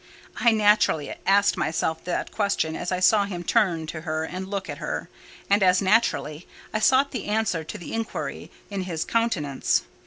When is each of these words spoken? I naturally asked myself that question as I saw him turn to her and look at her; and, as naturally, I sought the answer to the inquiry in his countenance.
I 0.37 0.49
naturally 0.49 1.13
asked 1.27 1.57
myself 1.57 2.03
that 2.05 2.31
question 2.31 2.75
as 2.75 2.91
I 2.91 2.99
saw 2.99 3.25
him 3.25 3.43
turn 3.43 3.85
to 3.85 4.01
her 4.01 4.23
and 4.23 4.47
look 4.49 4.67
at 4.67 4.79
her; 4.79 5.09
and, 5.47 5.61
as 5.61 5.79
naturally, 5.79 6.47
I 6.73 6.79
sought 6.79 7.11
the 7.11 7.25
answer 7.27 7.63
to 7.63 7.77
the 7.77 7.93
inquiry 7.93 8.49
in 8.71 8.81
his 8.85 9.05
countenance. 9.05 9.83